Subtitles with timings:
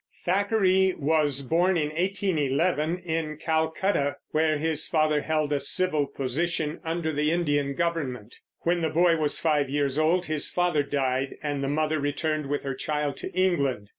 [0.25, 7.13] Thackeray was born in 1811, in Calcutta, where his father held a civil position under
[7.13, 8.37] the Indian government.
[8.61, 12.63] When the boy was five years old his father died, and the mother returned with
[12.63, 13.89] her child to England.